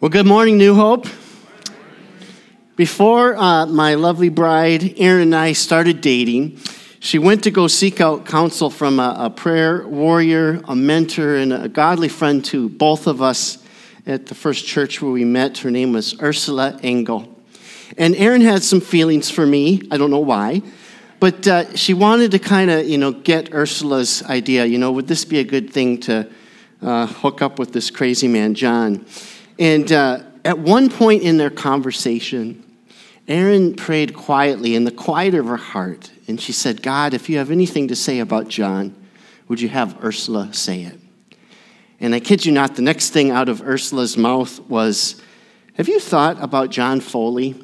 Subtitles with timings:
[0.00, 1.08] Well, good morning, New Hope.
[2.76, 6.60] Before uh, my lovely bride, Erin, and I started dating,
[7.00, 11.52] she went to go seek out counsel from a, a, prayer warrior, a mentor, and
[11.52, 13.58] a godly friend to both of us
[14.06, 15.58] at the first church where we met.
[15.58, 17.36] Her name was Ursula Engel.
[17.96, 19.82] And Erin had some feelings for me.
[19.90, 20.62] I don't know why.
[21.18, 24.64] But uh, she wanted to kind of, you know, get Ursula's idea.
[24.64, 26.30] You know, would this be a good thing to
[26.82, 29.04] uh, hook up with this crazy man, John?
[29.58, 32.64] And uh, at one point in their conversation,
[33.26, 37.38] Erin prayed quietly in the quiet of her heart, and she said, God, if you
[37.38, 38.94] have anything to say about John,
[39.48, 40.98] would you have Ursula say it?
[42.00, 45.20] And I kid you not, the next thing out of Ursula's mouth was,
[45.74, 47.54] Have you thought about John Foley?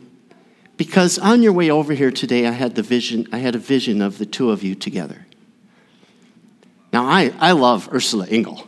[0.76, 4.02] Because on your way over here today, I had the vision, I had a vision
[4.02, 5.24] of the two of you together.
[6.92, 8.66] Now, I, I love Ursula Engel.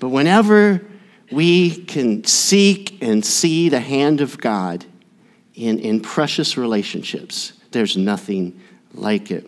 [0.00, 0.84] But whenever
[1.30, 4.84] we can seek and see the hand of God
[5.54, 8.60] in, in precious relationships, there's nothing
[8.94, 9.46] like it.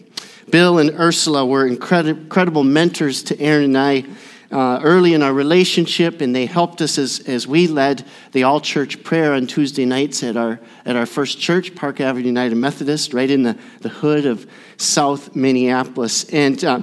[0.50, 4.04] Bill and Ursula were incredible, mentors to Erin and I
[4.52, 8.60] uh, early in our relationship, and they helped us as, as we led the all
[8.60, 13.14] church prayer on Tuesday nights at our, at our first church, Park Avenue United Methodist,
[13.14, 14.46] right in the, the hood of
[14.76, 16.24] South Minneapolis.
[16.24, 16.82] And uh,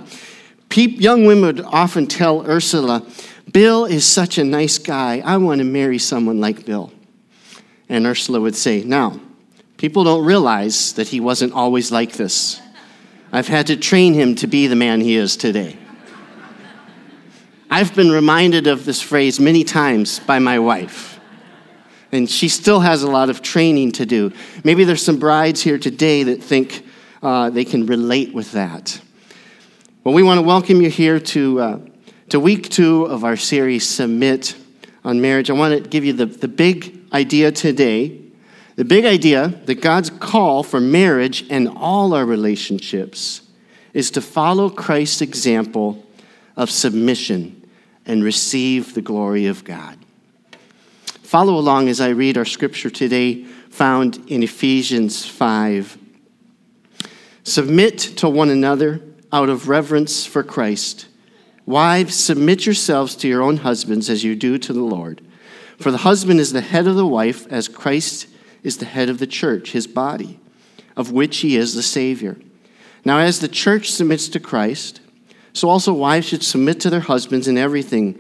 [0.76, 3.06] young women would often tell Ursula,
[3.52, 5.22] Bill is such a nice guy.
[5.26, 6.92] I want to marry someone like Bill.
[7.88, 9.20] And Ursula would say, Now,
[9.78, 12.62] people don't realize that he wasn't always like this.
[13.32, 15.78] I've had to train him to be the man he is today.
[17.72, 21.20] I've been reminded of this phrase many times by my wife.
[22.12, 24.34] And she still has a lot of training to do.
[24.64, 26.84] Maybe there's some brides here today that think
[27.22, 29.00] uh, they can relate with that.
[30.04, 31.80] Well, we want to welcome you here to uh,
[32.30, 34.56] to week two of our series, Submit
[35.04, 35.50] on Marriage.
[35.50, 38.22] I want to give you the, the big idea today.
[38.76, 43.42] The big idea that God's call for marriage and all our relationships
[43.94, 46.06] is to follow Christ's example
[46.56, 47.68] of submission
[48.06, 49.98] and receive the glory of God.
[51.24, 55.98] Follow along as I read our scripture today, found in Ephesians 5.
[57.44, 59.02] Submit to one another
[59.34, 61.08] out of reverence for Christ.
[61.70, 65.22] Wives, submit yourselves to your own husbands as you do to the Lord.
[65.78, 68.26] For the husband is the head of the wife, as Christ
[68.64, 70.40] is the head of the church, his body,
[70.98, 72.38] of which he is the Savior.
[73.06, 75.02] Now, as the church submits to Christ,
[75.54, 78.20] so also wives should submit to their husbands in everything.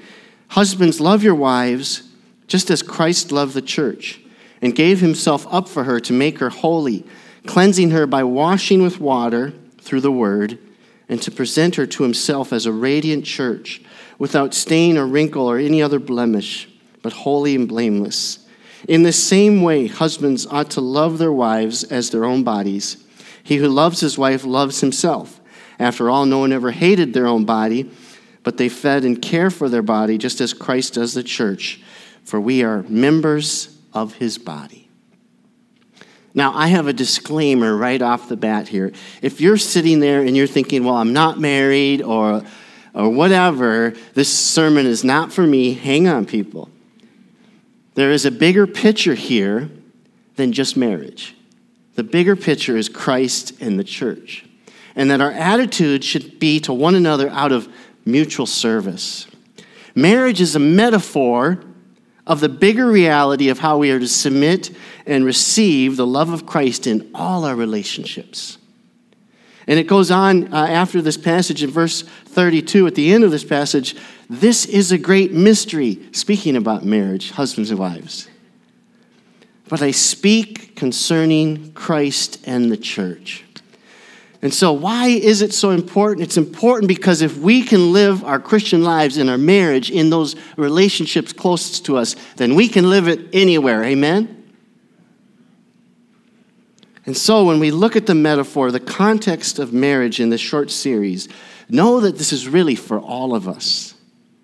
[0.50, 2.04] Husbands, love your wives,
[2.46, 4.22] just as Christ loved the church
[4.62, 7.04] and gave himself up for her to make her holy,
[7.48, 10.60] cleansing her by washing with water through the word
[11.10, 13.82] and to present her to himself as a radiant church,
[14.20, 16.70] without stain or wrinkle or any other blemish,
[17.02, 18.46] but holy and blameless.
[18.88, 23.04] In the same way, husbands ought to love their wives as their own bodies.
[23.44, 25.42] He who loves his wife loves himself.
[25.80, 27.90] After all, no one ever hated their own body,
[28.44, 31.82] but they fed and care for their body just as Christ does the church,
[32.24, 34.89] for we are members of his body.
[36.34, 38.92] Now, I have a disclaimer right off the bat here.
[39.22, 42.44] If you're sitting there and you're thinking, well, I'm not married or,
[42.94, 46.70] or whatever, this sermon is not for me, hang on, people.
[47.96, 49.70] There is a bigger picture here
[50.36, 51.36] than just marriage.
[51.96, 54.46] The bigger picture is Christ and the church.
[54.96, 57.68] And that our attitude should be to one another out of
[58.06, 59.28] mutual service.
[59.96, 61.62] Marriage is a metaphor
[62.26, 64.72] of the bigger reality of how we are to submit
[65.10, 68.58] and receive the love of Christ in all our relationships.
[69.68, 73.32] And it goes on uh, after this passage in verse 32, at the end of
[73.32, 73.96] this passage,
[74.30, 78.28] this is a great mystery, speaking about marriage, husbands and wives.
[79.68, 83.44] But I speak concerning Christ and the church.
[84.42, 86.26] And so, why is it so important?
[86.26, 90.36] It's important because if we can live our Christian lives in our marriage, in those
[90.56, 93.84] relationships closest to us, then we can live it anywhere.
[93.84, 94.39] Amen?
[97.06, 100.70] And so, when we look at the metaphor, the context of marriage in this short
[100.70, 101.30] series,
[101.70, 103.94] know that this is really for all of us.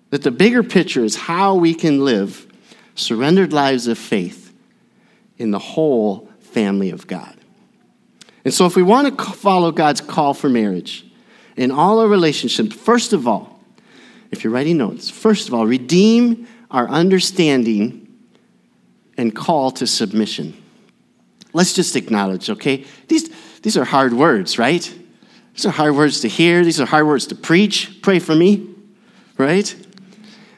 [0.09, 2.47] That the bigger picture is how we can live
[2.95, 4.53] surrendered lives of faith
[5.37, 7.35] in the whole family of God.
[8.45, 11.05] And so, if we want to follow God's call for marriage
[11.57, 13.59] in all our relationships, first of all,
[14.31, 18.07] if you're writing notes, first of all, redeem our understanding
[19.17, 20.61] and call to submission.
[21.55, 22.85] Let's just acknowledge, okay?
[23.07, 23.29] These,
[23.61, 24.83] these are hard words, right?
[25.53, 28.01] These are hard words to hear, these are hard words to preach.
[28.01, 28.69] Pray for me,
[29.37, 29.73] right?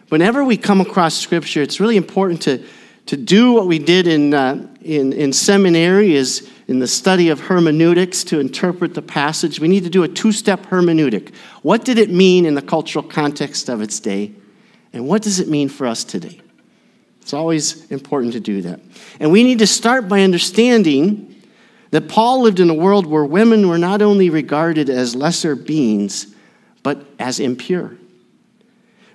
[0.09, 2.63] whenever we come across Scripture, it's really important to,
[3.07, 7.39] to do what we did in, uh, in, in seminary is in the study of
[7.39, 9.59] hermeneutics to interpret the passage.
[9.59, 11.33] We need to do a two-step hermeneutic.
[11.61, 14.33] What did it mean in the cultural context of its day?
[14.94, 16.41] And what does it mean for us today?
[17.27, 18.79] It's always important to do that.
[19.19, 21.35] And we need to start by understanding
[21.91, 26.33] that Paul lived in a world where women were not only regarded as lesser beings,
[26.83, 27.97] but as impure.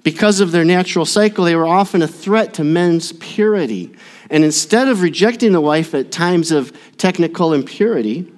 [0.03, 3.97] Because of their natural cycle, they were often a threat to men's purity.
[4.29, 8.31] And instead of rejecting the wife at times of technical impurity,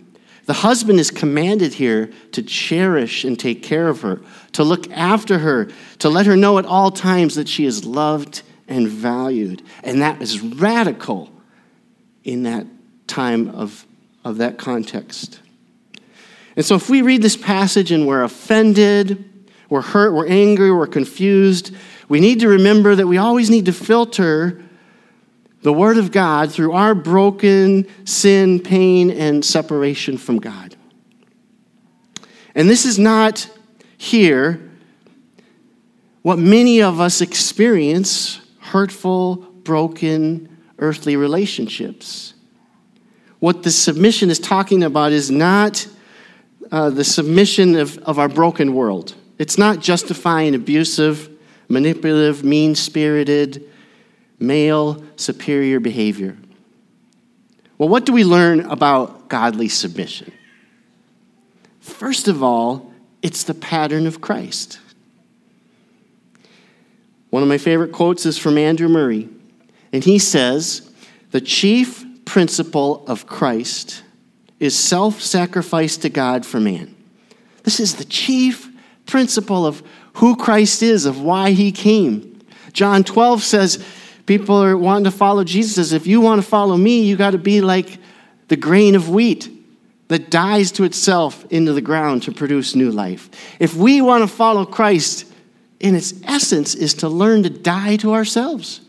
[0.44, 4.20] the husband is commanded here to cherish and take care of her,
[4.52, 5.68] to look after her,
[5.98, 9.62] to let her know at all times that she is loved and valued.
[9.82, 11.30] And that is radical
[12.22, 12.66] in that
[13.06, 13.86] time of,
[14.24, 15.40] of that context.
[16.56, 20.86] And so if we read this passage and we're offended, we're hurt, we're angry, we're
[20.86, 21.74] confused,
[22.08, 24.62] we need to remember that we always need to filter
[25.62, 30.76] the Word of God through our broken sin, pain, and separation from God.
[32.54, 33.48] And this is not
[33.96, 34.70] here
[36.22, 42.32] what many of us experience hurtful, broken, earthly relationships.
[43.38, 45.86] What the submission is talking about is not
[46.72, 49.14] uh, the submission of, of our broken world.
[49.38, 51.28] It's not justifying abusive,
[51.68, 53.70] manipulative, mean spirited,
[54.38, 56.36] male superior behavior.
[57.76, 60.32] Well, what do we learn about godly submission?
[61.80, 64.78] First of all, it's the pattern of Christ.
[67.34, 69.28] One of my favorite quotes is from Andrew Murray,
[69.92, 70.88] and he says,
[71.32, 74.04] The chief principle of Christ
[74.60, 76.94] is self sacrifice to God for man.
[77.64, 78.70] This is the chief
[79.06, 79.82] principle of
[80.12, 82.38] who Christ is, of why he came.
[82.72, 83.84] John 12 says,
[84.26, 85.90] People are wanting to follow Jesus.
[85.90, 87.98] If you want to follow me, you got to be like
[88.46, 89.50] the grain of wheat
[90.06, 93.28] that dies to itself into the ground to produce new life.
[93.58, 95.32] If we want to follow Christ,
[95.84, 98.80] in its essence, is to learn to die to ourselves.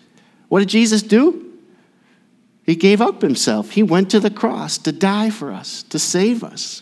[0.48, 1.54] What did Jesus do?
[2.64, 3.72] He gave up himself.
[3.72, 6.82] He went to the cross to die for us, to save us.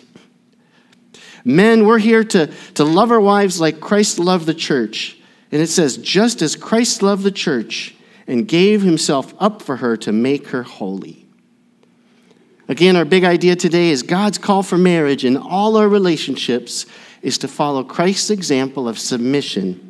[1.43, 2.45] Men, we're here to,
[2.75, 5.17] to love our wives like Christ loved the church.
[5.51, 7.95] And it says, just as Christ loved the church
[8.27, 11.25] and gave himself up for her to make her holy.
[12.67, 16.85] Again, our big idea today is God's call for marriage in all our relationships
[17.23, 19.89] is to follow Christ's example of submission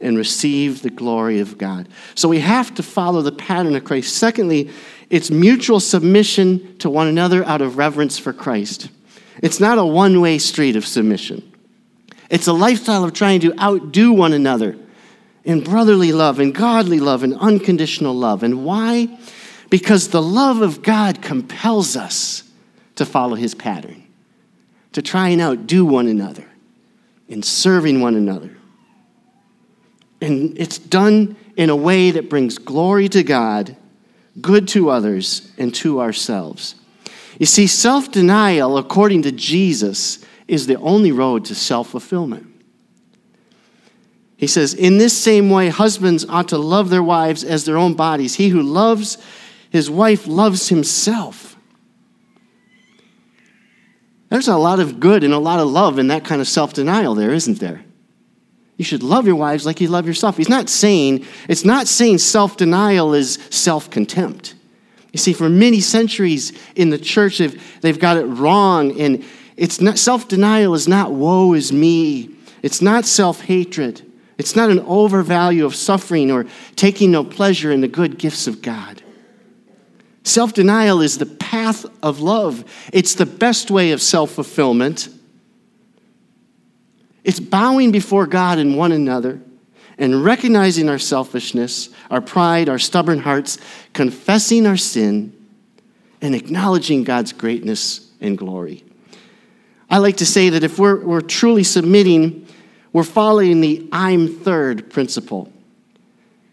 [0.00, 1.88] and receive the glory of God.
[2.14, 4.16] So we have to follow the pattern of Christ.
[4.16, 4.70] Secondly,
[5.10, 8.88] it's mutual submission to one another out of reverence for Christ.
[9.42, 11.52] It's not a one way street of submission,
[12.30, 14.76] it's a lifestyle of trying to outdo one another
[15.44, 18.42] in brotherly love and godly love and unconditional love.
[18.42, 19.16] And why?
[19.70, 22.42] Because the love of God compels us
[22.96, 24.04] to follow his pattern,
[24.92, 26.44] to try and outdo one another
[27.28, 28.56] in serving one another.
[30.20, 33.76] And it's done in a way that brings glory to God,
[34.40, 36.74] good to others, and to ourselves.
[37.38, 42.46] You see, self denial, according to Jesus, is the only road to self fulfillment.
[44.36, 47.94] He says, In this same way, husbands ought to love their wives as their own
[47.94, 48.36] bodies.
[48.36, 49.18] He who loves
[49.70, 51.56] his wife loves himself.
[54.28, 56.72] There's a lot of good and a lot of love in that kind of self
[56.72, 57.84] denial, there, isn't there?
[58.76, 60.36] You should love your wives like you love yourself.
[60.36, 64.54] He's not saying, it's not saying self denial is self contempt.
[65.12, 69.00] You see, for many centuries in the church, they've, they've got it wrong.
[69.00, 69.24] And
[69.56, 72.30] it's not, self denial is not woe is me,
[72.62, 74.02] it's not self hatred.
[74.38, 78.60] It's not an overvalue of suffering or taking no pleasure in the good gifts of
[78.60, 79.02] God.
[80.24, 85.08] Self denial is the path of love, it's the best way of self fulfillment.
[87.26, 89.40] It's bowing before God and one another
[89.98, 93.58] and recognizing our selfishness, our pride, our stubborn hearts,
[93.92, 95.32] confessing our sin,
[96.20, 98.84] and acknowledging God's greatness and glory.
[99.90, 102.46] I like to say that if we're, we're truly submitting,
[102.92, 105.52] we're following the I'm third principle.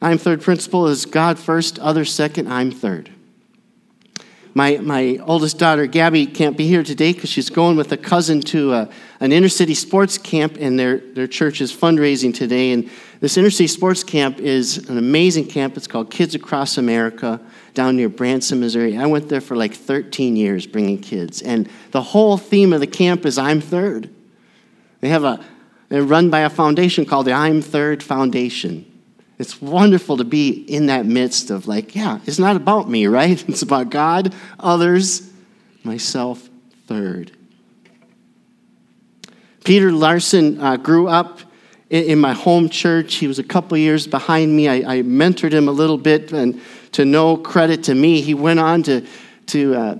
[0.01, 3.12] I'm third principle is God first, others second, I'm third.
[4.55, 8.39] My, my oldest daughter, Gabby, can't be here today because she's going with a cousin
[8.41, 12.71] to a, an inner city sports camp, and their, their church is fundraising today.
[12.71, 12.87] And
[13.19, 15.75] this inner city sports camp is an amazing camp.
[15.75, 17.41] It's called Kids Across America
[17.73, 18.95] down near Branson, Missouri.
[18.95, 21.41] I went there for like 13 years bringing kids.
[21.41, 24.13] And the whole theme of the camp is I'm third.
[24.99, 25.43] They have a,
[25.89, 28.92] they're run by a foundation called the I'm Third Foundation.
[29.39, 33.43] It's wonderful to be in that midst of, like, yeah, it's not about me, right?
[33.49, 35.29] It's about God, others,
[35.83, 36.49] myself
[36.87, 37.31] third.
[39.63, 41.39] Peter Larson uh, grew up
[41.89, 43.15] in, in, my home church.
[43.15, 44.67] He was a couple years behind me.
[44.67, 46.61] I, I, mentored him a little bit, and
[46.91, 49.05] to no credit to me, he went on to,
[49.47, 49.99] to uh,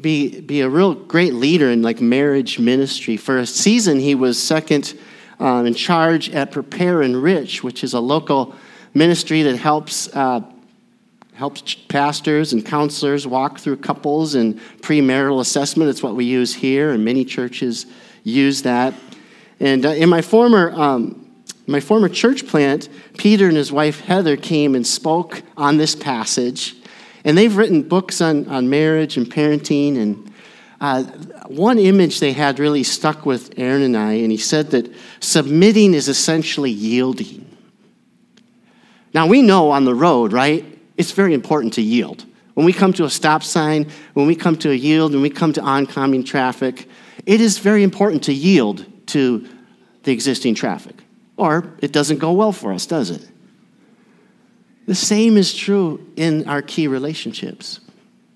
[0.00, 3.16] be, be a real great leader in like marriage ministry.
[3.16, 4.98] For a season, he was second
[5.40, 8.54] uh, in charge at Prepare-Enrich, which is a local
[8.96, 10.40] ministry that helps uh,
[11.34, 15.90] helps pastors and counselors walk through couples and premarital assessment.
[15.90, 17.84] It's what we use here, and many churches
[18.24, 18.94] use that.
[19.60, 21.22] And uh, in my former um,
[21.66, 22.88] my former church plant,
[23.18, 26.74] Peter and his wife Heather came and spoke on this passage,
[27.24, 29.98] and they've written books on on marriage and parenting.
[29.98, 30.32] And
[30.80, 31.02] uh,
[31.48, 35.92] one image they had really stuck with Erin and I, and he said that submitting
[35.92, 37.45] is essentially yielding.
[39.16, 40.62] Now, we know on the road, right?
[40.98, 42.26] It's very important to yield.
[42.52, 45.30] When we come to a stop sign, when we come to a yield, when we
[45.30, 46.86] come to oncoming traffic,
[47.24, 49.48] it is very important to yield to
[50.02, 50.96] the existing traffic.
[51.38, 53.26] Or it doesn't go well for us, does it?
[54.84, 57.80] The same is true in our key relationships.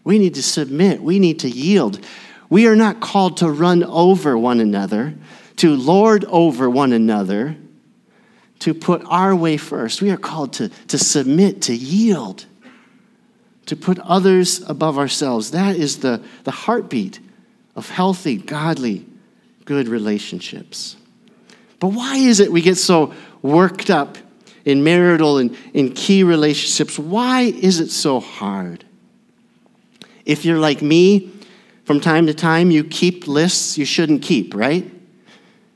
[0.05, 2.03] We need to submit, we need to yield.
[2.49, 5.13] We are not called to run over one another,
[5.57, 7.59] to lord over one another,
[8.61, 10.01] to put our way first.
[10.01, 12.47] We are called to, to submit, to yield,
[13.67, 15.51] to put others above ourselves.
[15.51, 17.21] That is the, the heartbeat
[17.75, 19.07] of healthy, godly,
[19.65, 20.97] good relationships.
[21.79, 24.19] But why is it we get so worked up
[24.65, 26.99] in marital and in key relationships?
[26.99, 28.85] Why is it so hard?
[30.27, 31.33] If you're like me,
[31.85, 34.89] from time to time you keep lists you shouldn't keep, right?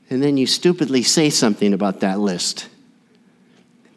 [0.09, 2.69] And then you stupidly say something about that list.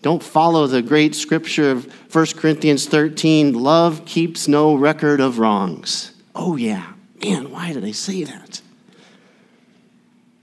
[0.03, 6.13] Don't follow the great scripture of 1 Corinthians 13 love keeps no record of wrongs.
[6.35, 6.93] Oh, yeah.
[7.23, 8.61] Man, why did I say that?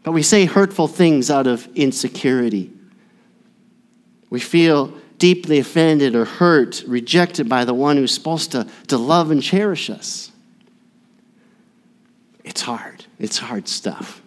[0.04, 2.72] But we say hurtful things out of insecurity.
[4.30, 9.32] We feel deeply offended or hurt, rejected by the one who's supposed to, to love
[9.32, 10.32] and cherish us.
[12.44, 13.06] It's hard.
[13.18, 14.22] It's hard stuff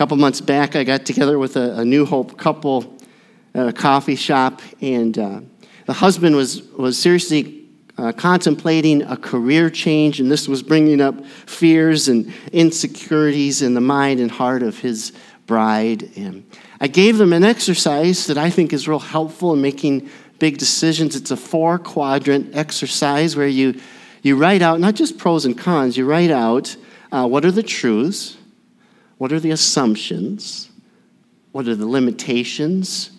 [0.00, 2.96] couple months back, I got together with a, a New Hope couple
[3.52, 5.40] at a coffee shop, and uh,
[5.84, 7.66] the husband was, was seriously
[7.98, 13.82] uh, contemplating a career change, and this was bringing up fears and insecurities in the
[13.82, 15.12] mind and heart of his
[15.46, 16.08] bride.
[16.16, 16.46] And
[16.80, 21.14] I gave them an exercise that I think is real helpful in making big decisions.
[21.14, 23.78] It's a four quadrant exercise where you,
[24.22, 26.74] you write out not just pros and cons, you write out
[27.12, 28.38] uh, what are the truths,
[29.20, 30.70] what are the assumptions?
[31.52, 33.10] What are the limitations?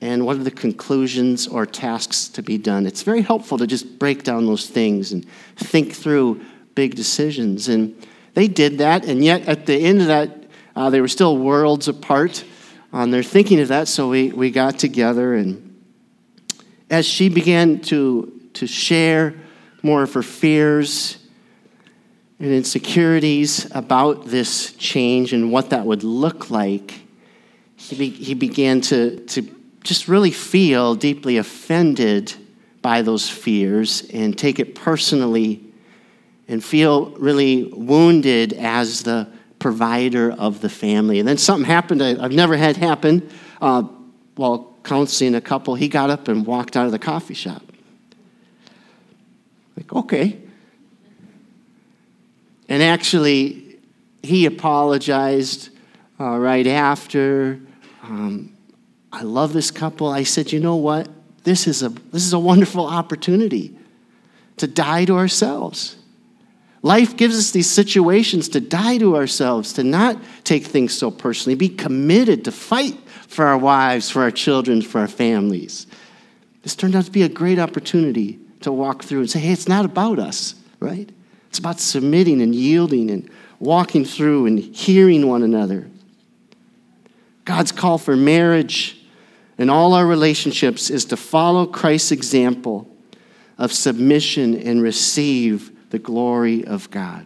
[0.00, 2.86] And what are the conclusions or tasks to be done?
[2.86, 5.26] It's very helpful to just break down those things and
[5.56, 6.40] think through
[6.74, 7.68] big decisions.
[7.68, 8.02] And
[8.32, 11.86] they did that, and yet at the end of that, uh, they were still worlds
[11.86, 12.42] apart
[12.90, 13.88] on their thinking of that.
[13.88, 15.82] So we, we got together, and
[16.88, 19.34] as she began to, to share
[19.82, 21.18] more of her fears
[22.38, 27.00] and insecurities about this change and what that would look like,
[27.76, 29.42] he, be, he began to, to
[29.82, 32.34] just really feel deeply offended
[32.82, 35.62] by those fears and take it personally
[36.48, 39.28] and feel really wounded as the
[39.58, 41.18] provider of the family.
[41.18, 43.28] And then something happened I, have never had happen
[43.60, 43.82] uh,
[44.34, 45.74] while counseling a couple.
[45.74, 47.62] He got up and walked out of the coffee shop.
[49.76, 50.38] Like, okay,
[52.68, 53.78] and actually,
[54.22, 55.70] he apologized
[56.18, 57.60] uh, right after.
[58.02, 58.56] Um,
[59.12, 60.08] I love this couple.
[60.08, 61.08] I said, you know what?
[61.44, 63.76] This is a, this is a wonderful opportunity
[64.56, 65.96] to die to ourselves.
[66.82, 71.56] Life gives us these situations to die to ourselves, to not take things so personally,
[71.56, 72.96] be committed to fight
[73.26, 75.86] for our wives, for our children, for our families.
[76.62, 79.68] This turned out to be a great opportunity to walk through and say, hey, it's
[79.68, 81.10] not about us, right?
[81.56, 85.88] It's about submitting and yielding and walking through and hearing one another.
[87.46, 89.00] God's call for marriage
[89.56, 92.86] and all our relationships is to follow Christ's example
[93.56, 97.24] of submission and receive the glory of God.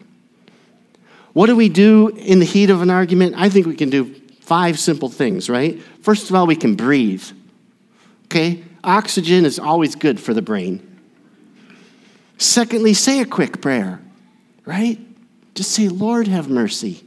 [1.33, 3.35] What do we do in the heat of an argument?
[3.37, 5.83] I think we can do five simple things, right?
[6.03, 7.25] First of all, we can breathe.
[8.27, 8.63] Okay?
[8.85, 10.87] Oxygen is always good for the brain.
[12.39, 14.01] Secondly, say a quick prayer
[14.71, 15.01] right?
[15.57, 17.03] Just say, Lord, have mercy.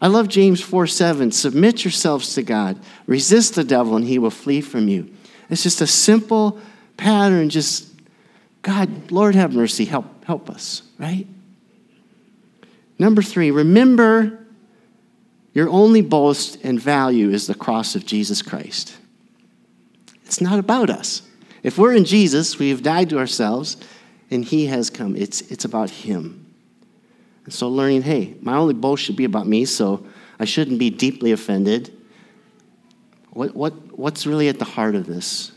[0.00, 1.32] I love James 4 7.
[1.32, 5.10] Submit yourselves to God, resist the devil, and he will flee from you.
[5.50, 6.60] It's just a simple
[6.96, 7.92] pattern, just
[8.62, 11.26] God, Lord have mercy, help, help us, right?
[12.96, 14.46] Number three, remember
[15.54, 18.96] your only boast and value is the cross of Jesus Christ.
[20.24, 21.22] It's not about us.
[21.64, 23.78] If we're in Jesus, we have died to ourselves,
[24.30, 25.16] and He has come.
[25.16, 26.41] It's, it's about Him.
[27.44, 30.06] And so, learning, hey, my only boast should be about me, so
[30.38, 31.96] I shouldn't be deeply offended.
[33.30, 35.52] What, what, what's really at the heart of this?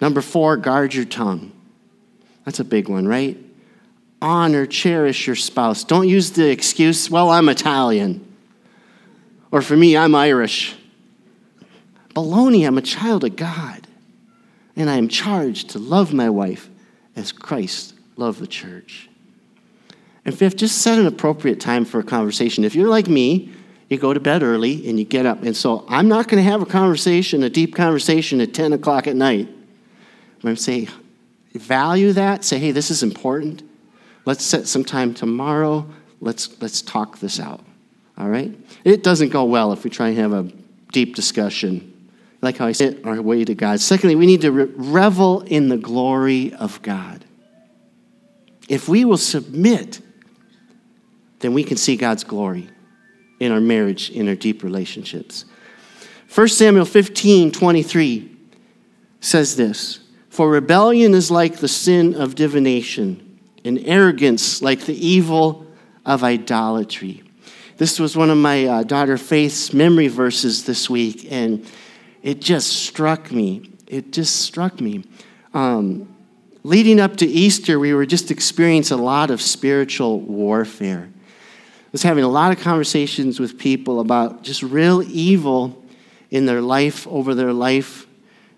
[0.00, 1.52] Number four, guard your tongue.
[2.44, 3.36] That's a big one, right?
[4.22, 5.84] Honor, cherish your spouse.
[5.84, 8.22] Don't use the excuse, well, I'm Italian.
[9.50, 10.76] Or for me, I'm Irish.
[12.14, 13.86] Baloney, I'm a child of God.
[14.74, 16.68] And I am charged to love my wife
[17.14, 19.05] as Christ loved the church.
[20.26, 22.64] And fifth, just set an appropriate time for a conversation.
[22.64, 23.52] If you're like me,
[23.88, 25.44] you go to bed early and you get up.
[25.44, 29.06] And so I'm not going to have a conversation, a deep conversation at 10 o'clock
[29.06, 29.48] at night.
[29.48, 30.88] I'm going to say,
[31.54, 32.44] value that.
[32.44, 33.62] Say, hey, this is important.
[34.24, 35.86] Let's set some time tomorrow.
[36.20, 37.60] Let's, let's talk this out.
[38.18, 38.52] All right?
[38.82, 40.50] It doesn't go well if we try and have a
[40.90, 42.10] deep discussion.
[42.42, 43.78] Like how I said, our way to God.
[43.78, 47.24] Secondly, we need to re- revel in the glory of God.
[48.68, 50.00] If we will submit,
[51.40, 52.68] then we can see God's glory
[53.40, 55.44] in our marriage, in our deep relationships.
[56.34, 58.36] 1 Samuel 15 23
[59.20, 65.66] says this For rebellion is like the sin of divination, and arrogance like the evil
[66.04, 67.22] of idolatry.
[67.76, 71.66] This was one of my uh, daughter Faith's memory verses this week, and
[72.22, 73.70] it just struck me.
[73.86, 75.04] It just struck me.
[75.52, 76.14] Um,
[76.62, 81.10] leading up to Easter, we were just experiencing a lot of spiritual warfare.
[81.96, 85.82] Was having a lot of conversations with people about just real evil
[86.30, 88.06] in their life, over their life,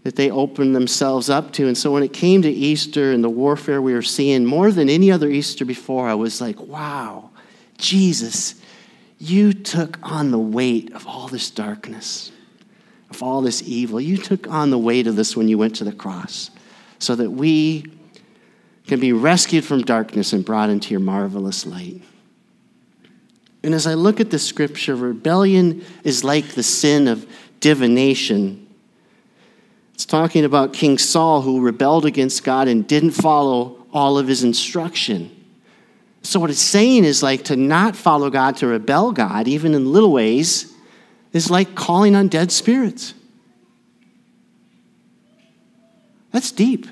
[0.02, 1.68] that they opened themselves up to.
[1.68, 4.88] And so when it came to Easter and the warfare we were seeing, more than
[4.88, 7.31] any other Easter before, I was like, wow,
[7.77, 8.57] Jesus
[9.18, 12.31] you took on the weight of all this darkness,
[13.11, 14.01] of all this evil.
[14.01, 16.51] You took on the weight of this when you went to the cross
[16.98, 17.85] so that we
[18.87, 22.03] can be rescued from darkness and brought into your marvelous light.
[23.62, 27.27] And as I look at the scripture, rebellion is like the sin of
[27.61, 28.66] divination.
[29.94, 34.44] It's talking about King Saul who rebelled against God and didn't follow all of his
[34.44, 35.35] instruction.
[36.23, 39.92] So, what it's saying is like to not follow God, to rebel God, even in
[39.92, 40.73] little ways,
[41.33, 43.14] is like calling on dead spirits.
[46.33, 46.87] That's deep.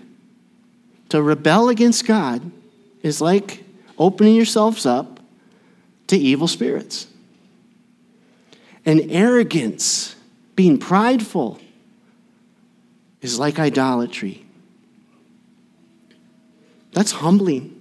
[1.10, 2.50] To rebel against God
[3.02, 3.62] is like
[3.98, 5.15] opening yourselves up
[6.08, 7.06] to evil spirits.
[8.84, 10.14] And arrogance,
[10.54, 11.58] being prideful,
[13.20, 14.46] is like idolatry.
[16.92, 17.72] That's humbling.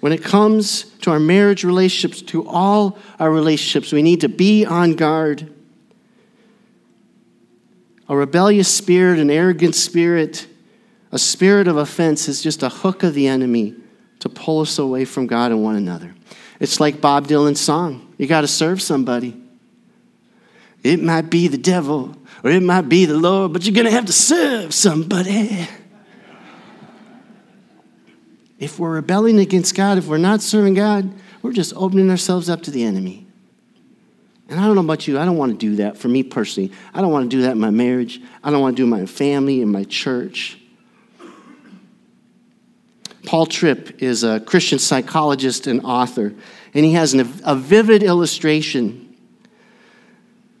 [0.00, 4.64] When it comes to our marriage relationships, to all our relationships, we need to be
[4.64, 5.52] on guard.
[8.08, 10.46] A rebellious spirit, an arrogant spirit,
[11.12, 13.74] a spirit of offense is just a hook of the enemy
[14.20, 16.14] to pull us away from God and one another.
[16.60, 19.42] It's like Bob Dylan's song you got to serve somebody.
[20.82, 23.90] It might be the devil or it might be the Lord, but you're going to
[23.90, 25.66] have to serve somebody
[28.60, 32.62] if we're rebelling against God, if we're not serving God, we're just opening ourselves up
[32.64, 33.26] to the enemy.
[34.50, 36.70] And I don't know about you, I don't want to do that for me personally.
[36.92, 38.20] I don't want to do that in my marriage.
[38.44, 40.59] I don't want to do it in my family, in my church.
[43.24, 46.34] Paul Tripp is a Christian psychologist and author,
[46.74, 49.14] and he has an, a vivid illustration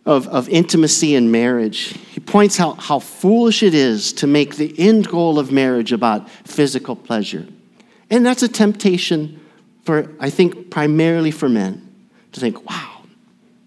[0.06, 1.94] of, of intimacy and marriage.
[2.10, 6.28] He points out how foolish it is to make the end goal of marriage about
[6.28, 7.46] physical pleasure.
[8.10, 9.40] And that's a temptation
[9.84, 11.86] for, I think, primarily for men
[12.32, 13.02] to think, wow,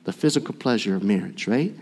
[0.03, 1.73] the physical pleasure of marriage, right?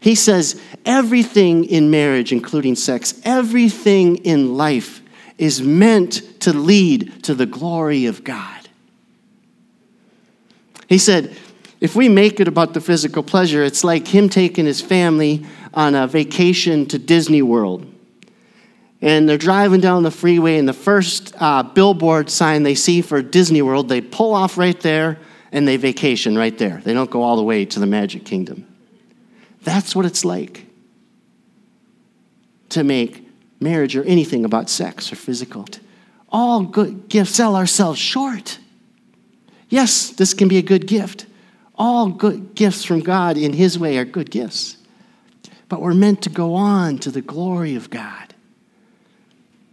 [0.00, 5.02] He says everything in marriage, including sex, everything in life
[5.38, 8.68] is meant to lead to the glory of God.
[10.88, 11.36] He said,
[11.80, 15.94] if we make it about the physical pleasure, it's like him taking his family on
[15.94, 17.86] a vacation to Disney World
[19.00, 23.22] and they're driving down the freeway, and the first uh, billboard sign they see for
[23.22, 25.18] Disney World, they pull off right there
[25.52, 26.80] and they vacation right there.
[26.84, 28.66] They don't go all the way to the Magic Kingdom.
[29.62, 30.66] That's what it's like
[32.70, 33.27] to make
[33.60, 35.66] marriage or anything about sex or physical.
[36.30, 38.58] All good gifts sell ourselves short.
[39.68, 41.26] Yes, this can be a good gift.
[41.74, 44.76] All good gifts from God in His way are good gifts.
[45.68, 48.34] But we're meant to go on to the glory of God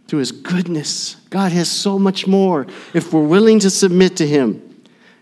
[0.06, 1.16] through His goodness.
[1.30, 4.62] God has so much more if we're willing to submit to Him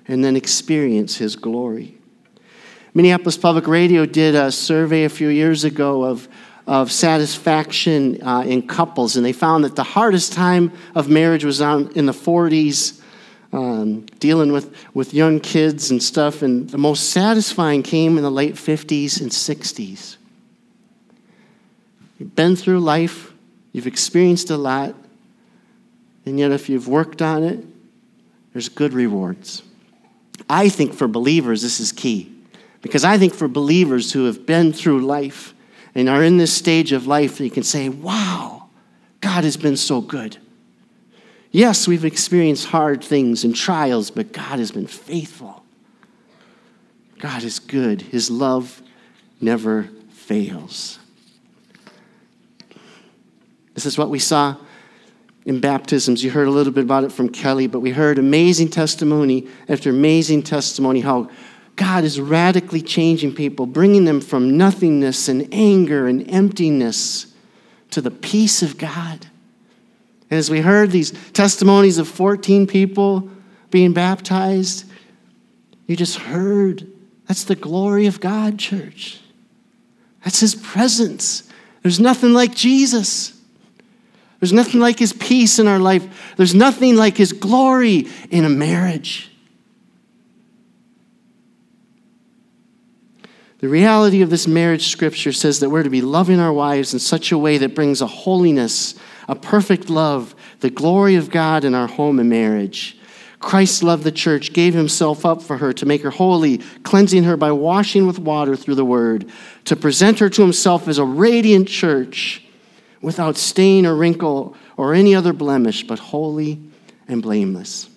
[0.07, 1.97] and then experience His glory.
[2.93, 6.29] Minneapolis Public Radio did a survey a few years ago of,
[6.67, 11.61] of satisfaction uh, in couples, and they found that the hardest time of marriage was
[11.61, 13.01] on, in the 40s,
[13.53, 18.31] um, dealing with, with young kids and stuff, and the most satisfying came in the
[18.31, 20.17] late 50s and 60s.
[22.19, 23.33] You've been through life,
[23.73, 24.95] you've experienced a lot,
[26.25, 27.65] and yet if you've worked on it,
[28.53, 29.63] there's good rewards.
[30.49, 32.31] I think for believers, this is key.
[32.83, 35.54] Because I think for believers who have been through life
[35.95, 38.69] and are in this stage of life, you can say, wow,
[39.21, 40.39] God has been so good.
[41.51, 45.65] Yes, we've experienced hard things and trials, but God has been faithful.
[47.21, 48.03] God is good.
[48.03, 48.83] His love
[49.41, 50.99] never fails.
[53.75, 54.57] This is what we saw
[55.47, 56.25] in baptisms.
[56.25, 59.91] You heard a little bit about it from Kelly, but we heard amazing testimony after
[59.91, 61.31] amazing testimony how
[61.77, 67.27] God is radically changing people, bringing them from nothingness and anger and emptiness
[67.91, 69.27] to the peace of God.
[70.31, 73.29] And as we heard these testimonies of 14 people
[73.71, 74.85] being baptized,
[75.87, 76.87] you just heard
[77.27, 79.21] that's the glory of God, church.
[80.25, 81.49] That's His presence.
[81.83, 83.39] There's nothing like Jesus.
[84.41, 86.35] There's nothing like His peace in our life.
[86.37, 89.31] There's nothing like His glory in a marriage.
[93.65, 96.99] The reality of this marriage scripture says that we're to be loving our wives in
[96.99, 98.95] such a way that brings a holiness,
[99.27, 102.99] a perfect love, the glory of God in our home and marriage.
[103.39, 107.39] Christ loved the church, gave himself up for her to make her holy, cleansing her
[107.39, 109.33] by washing with water through the word,
[109.65, 112.45] to present her to himself as a radiant church
[113.01, 116.61] without stain or wrinkle or any other blemish, but holy
[117.09, 117.89] and blameless.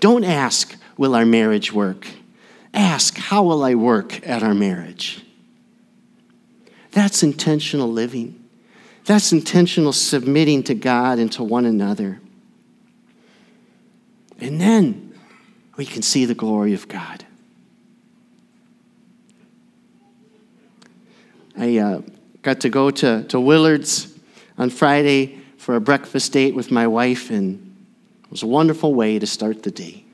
[0.00, 2.06] Don't ask, Will our marriage work?
[2.78, 5.20] Ask, How will I work at our marriage?
[6.92, 8.40] That's intentional living.
[9.04, 12.20] That's intentional submitting to God and to one another.
[14.38, 15.12] And then
[15.76, 17.24] we can see the glory of God.
[21.56, 22.02] I uh,
[22.42, 24.16] got to go to, to Willard's
[24.56, 27.74] on Friday for a breakfast date with my wife, and
[28.22, 30.04] it was a wonderful way to start the day.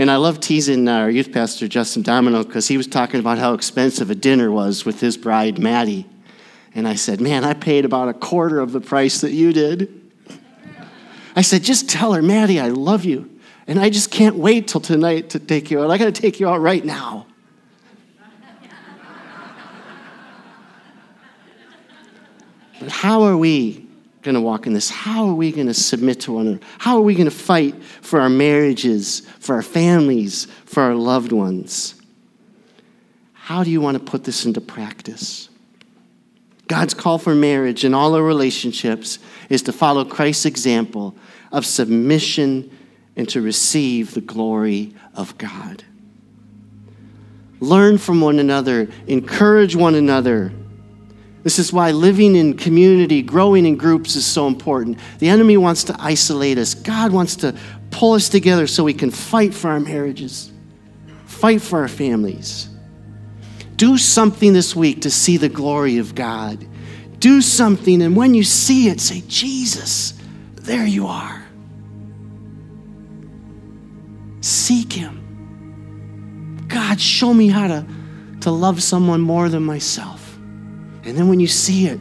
[0.00, 3.36] And I love teasing uh, our youth pastor, Justin Domino, because he was talking about
[3.36, 6.06] how expensive a dinner was with his bride, Maddie.
[6.74, 10.10] And I said, Man, I paid about a quarter of the price that you did.
[11.36, 13.28] I said, Just tell her, Maddie, I love you.
[13.66, 15.90] And I just can't wait till tonight to take you out.
[15.90, 17.26] I got to take you out right now.
[22.80, 23.89] But how are we
[24.22, 24.90] going to walk in this?
[24.90, 26.64] How are we going to submit to one another?
[26.78, 31.32] How are we going to fight for our marriages, for our families, for our loved
[31.32, 31.94] ones?
[33.32, 35.48] How do you want to put this into practice?
[36.68, 41.16] God's call for marriage and all our relationships is to follow Christ's example
[41.50, 42.70] of submission
[43.16, 45.82] and to receive the glory of God.
[47.58, 50.52] Learn from one another, encourage one another
[51.42, 54.98] this is why living in community, growing in groups is so important.
[55.18, 56.74] The enemy wants to isolate us.
[56.74, 57.54] God wants to
[57.90, 60.52] pull us together so we can fight for our marriages,
[61.24, 62.68] fight for our families.
[63.76, 66.66] Do something this week to see the glory of God.
[67.18, 70.12] Do something, and when you see it, say, Jesus,
[70.56, 71.42] there you are.
[74.42, 76.66] Seek Him.
[76.68, 77.86] God, show me how to,
[78.42, 80.29] to love someone more than myself.
[81.04, 82.00] And then when you see it,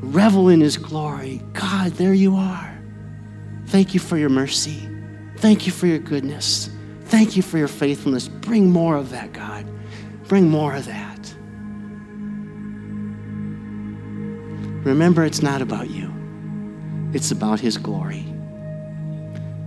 [0.00, 1.42] revel in His glory.
[1.52, 2.78] God, there you are.
[3.66, 4.88] Thank you for your mercy.
[5.36, 6.70] Thank you for your goodness.
[7.04, 8.28] Thank you for your faithfulness.
[8.28, 9.66] Bring more of that, God.
[10.28, 11.34] Bring more of that.
[14.84, 16.12] Remember, it's not about you,
[17.12, 18.24] it's about His glory.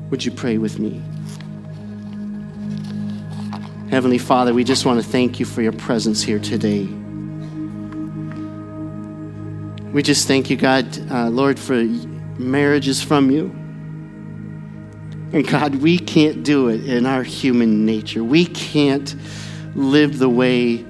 [0.09, 1.01] Would you pray with me?
[3.89, 6.87] Heavenly Father, we just want to thank you for your presence here today.
[9.93, 11.83] We just thank you, God, uh, Lord, for
[12.39, 13.45] marriages from you.
[15.33, 18.23] And God, we can't do it in our human nature.
[18.23, 19.15] We can't
[19.75, 20.83] live the way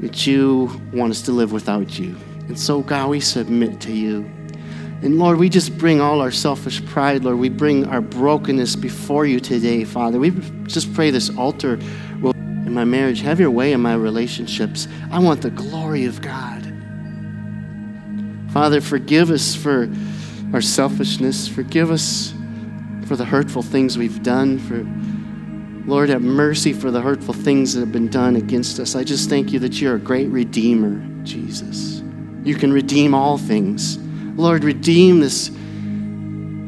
[0.00, 2.16] that you want us to live without you.
[2.48, 4.28] And so, God, we submit to you.
[5.02, 7.38] And Lord, we just bring all our selfish pride, Lord.
[7.38, 10.18] We bring our brokenness before you today, Father.
[10.18, 10.30] We
[10.64, 11.78] just pray this altar
[12.20, 14.88] will, in my marriage, have your way in my relationships.
[15.12, 16.63] I want the glory of God.
[18.54, 19.92] Father, forgive us for
[20.52, 21.48] our selfishness.
[21.48, 22.32] Forgive us
[23.06, 24.60] for the hurtful things we've done.
[24.60, 24.86] For
[25.90, 28.94] Lord, have mercy for the hurtful things that have been done against us.
[28.94, 32.00] I just thank you that you're a great redeemer, Jesus.
[32.44, 33.98] You can redeem all things.
[34.38, 35.50] Lord, redeem this,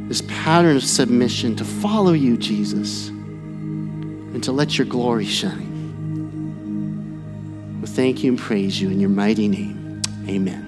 [0.09, 5.72] this pattern of submission to follow you, Jesus, and to let your glory shine.
[7.81, 10.03] We thank you and praise you in your mighty name.
[10.29, 10.65] Amen.